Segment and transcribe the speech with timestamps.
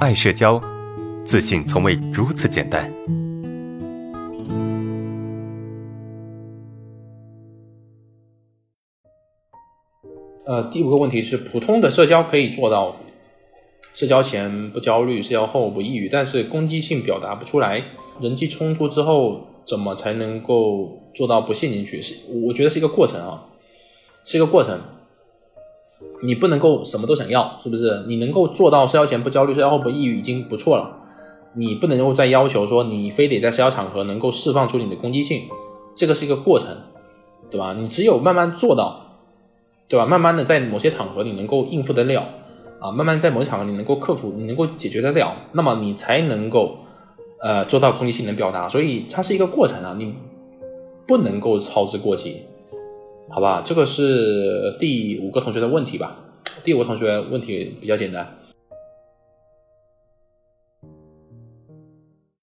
[0.00, 0.58] 爱社交，
[1.26, 2.90] 自信从未如此简单。
[10.46, 12.96] 呃，第五个问题是，普通的社交可以做到
[13.92, 17.84] 社交前不焦虑，社交后不抑郁，但是攻击性表达不出来，
[18.22, 22.00] 人际冲突之后怎么才能够做到不陷进去？
[22.00, 22.14] 是
[22.46, 23.44] 我觉得是一个过程啊，
[24.24, 24.80] 是一个过程。
[26.22, 28.04] 你不能够什么都想要，是不是？
[28.06, 30.98] 你能够做到社交前不焦虑，社交后不抑郁已经不错了。
[31.54, 35.42] 你不能够再要求说你非得在社交场合能够释放出你的攻击性，
[35.96, 36.68] 这个是一个过程，
[37.50, 37.74] 对吧？
[37.74, 39.00] 你只有慢慢做到，
[39.88, 40.06] 对吧？
[40.06, 42.22] 慢慢的在某些场合你能够应付得了，
[42.78, 46.76] 啊，慢慢在某些场合你能够克服，你能够解决得了，那么你才能够
[47.42, 48.68] 呃做到攻击性的表达。
[48.68, 50.14] 所以它是一个过程啊，你
[51.08, 52.42] 不能够操之过急。
[53.32, 56.16] 好吧，这个是第五个同学的问题吧？
[56.64, 58.38] 第五个同学问题比较简单，